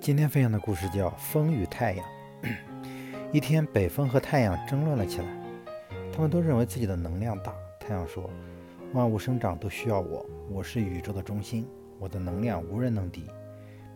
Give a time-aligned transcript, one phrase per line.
[0.00, 2.06] 今天分享的故事叫《风与太阳》。
[3.32, 5.26] 一天，北风和太阳争论了起来。
[6.12, 7.52] 他们都认为自己的能量大。
[7.80, 8.30] 太阳说
[8.94, 13.26] ：“万物生长都需要我，我是宇宙的中心，我的能量无人能敌。”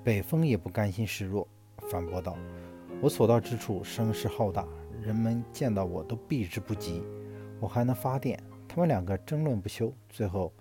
[0.04, 1.46] 北风也不甘心示弱，
[1.90, 2.36] 反驳道
[3.00, 4.66] ：“我所到之处声势浩大，
[5.00, 7.02] 人们见到我都避之不及，
[7.60, 8.38] 我还能发电。”
[8.68, 9.92] 他们两个争论不休。
[10.08, 10.52] 最后，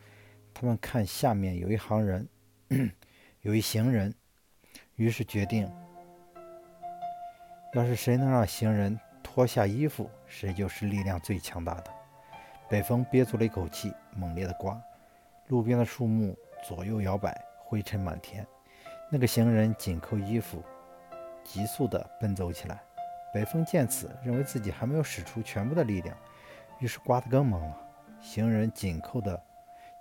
[0.53, 2.29] 他们看下面有一行人，
[3.41, 4.13] 有一行人。
[4.95, 5.71] 于是决定，
[7.73, 11.85] 要是谁能让行人脱下衣服，谁就是力量最强大的。
[12.69, 14.79] 北风憋足了一口气，猛烈地刮，
[15.47, 18.45] 路边的树木左右摇摆，灰尘满天。
[19.09, 20.63] 那个行人紧扣衣服，
[21.43, 22.79] 急速地奔走起来。
[23.33, 26.15] 北风见此，认为自己还没有使出全部的力量，
[26.79, 27.77] 于是刮得更猛了。
[28.21, 29.41] 行人紧扣的、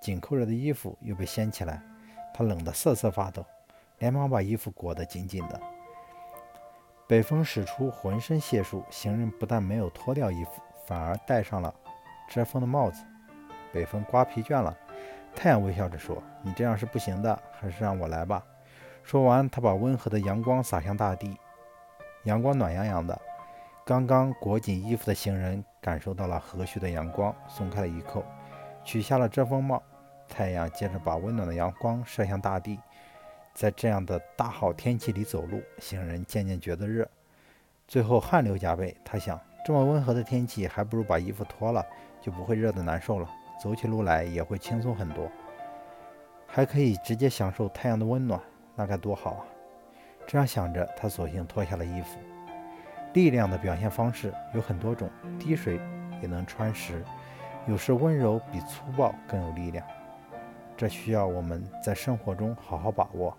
[0.00, 1.80] 紧扣着的衣服又被掀起来，
[2.34, 3.46] 他冷得瑟瑟发抖。
[4.00, 5.60] 连忙把衣服裹得紧紧的。
[7.06, 11.74] 北风使出浑身解数，行人不但没有脱掉衣服，反而戴上了
[12.28, 13.04] 遮风的帽子。
[13.72, 14.76] 北风刮疲倦了，
[15.34, 18.44] 太阳微笑着说：“你这样是不行的，还是让我来吧。”
[19.02, 21.36] 说完，他把温和的阳光洒向大地。
[22.24, 23.20] 阳光暖洋洋的，
[23.84, 28.24] 刚刚裹紧衣服的行人感受到了和煦的阳光，松开了衣扣，
[28.84, 29.82] 取下了遮风帽。
[30.28, 32.78] 太阳接着把温暖的阳光射向大地。
[33.52, 37.08] 在这样的大好天气里走路，行人渐渐觉得热，
[37.86, 38.96] 最后汗流浃背。
[39.04, 41.84] 他想，这么温和的天气，还不如把衣服脱了，
[42.20, 43.28] 就不会热得难受了，
[43.62, 45.30] 走起路来也会轻松很多，
[46.46, 48.40] 还可以直接享受太阳的温暖，
[48.74, 49.44] 那该多好啊！
[50.26, 52.18] 这样想着，他索性脱下了衣服。
[53.12, 55.80] 力量的表现方式有很多种，滴水
[56.22, 57.04] 也能穿石，
[57.66, 59.84] 有时温柔比粗暴更有力量。
[60.80, 63.36] 这需要我们在生活中好好把握。